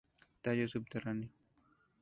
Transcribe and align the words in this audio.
Tallo 0.41 0.67
subterráneo. 0.67 1.29